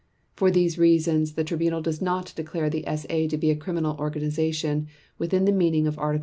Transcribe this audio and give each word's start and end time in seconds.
For 0.35 0.49
these 0.49 0.79
reasons 0.79 1.33
the 1.33 1.43
Tribunal 1.43 1.79
does 1.79 2.01
not 2.01 2.33
declare 2.35 2.71
the 2.71 2.83
SA 2.87 3.27
to 3.27 3.37
be 3.37 3.51
a 3.51 3.55
criminal 3.55 3.95
organization 3.99 4.87
within 5.19 5.45
the 5.45 5.51
meaning 5.51 5.85
of 5.85 5.93
Article 5.99 6.01
9 6.01 6.05
of 6.09 6.11
the 6.11 6.11
Charter. 6.11 6.19